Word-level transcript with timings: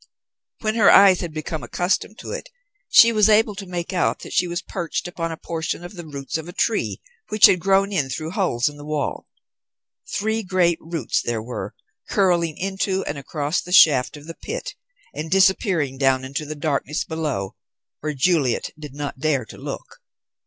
When 0.61 0.73
her 0.73 0.89
eyes 0.89 1.21
had 1.21 1.31
become 1.31 1.61
accustomed 1.61 2.17
to 2.21 2.31
it, 2.31 2.49
she 2.89 3.11
was 3.11 3.29
able 3.29 3.53
to 3.53 3.67
make 3.67 3.93
out 3.93 4.21
that 4.21 4.33
she 4.33 4.47
was 4.47 4.63
perched 4.63 5.07
upon 5.07 5.31
a 5.31 5.37
portion 5.37 5.83
of 5.83 5.93
the 5.93 6.07
roots 6.07 6.39
of 6.39 6.49
a 6.49 6.53
tree, 6.53 6.99
which 7.29 7.45
had 7.45 7.59
grown 7.59 7.91
in 7.93 8.09
through 8.09 8.31
holes 8.31 8.67
in 8.67 8.77
the 8.77 8.83
wall. 8.83 9.27
Three 10.11 10.41
great 10.41 10.79
roots 10.81 11.21
there 11.21 11.43
were, 11.43 11.75
curling 12.09 12.57
into 12.57 13.03
and 13.05 13.19
across 13.19 13.61
the 13.61 13.71
shaft 13.71 14.17
of 14.17 14.25
the 14.25 14.33
pit 14.33 14.73
and 15.13 15.29
disappearing 15.29 15.99
down 15.99 16.25
into 16.25 16.47
the 16.47 16.55
darkness 16.55 17.03
below, 17.03 17.55
where 17.99 18.15
Juliet 18.15 18.71
did 18.79 18.95
not 18.95 19.19
dare 19.19 19.45
to 19.45 19.55
look. 19.59 19.97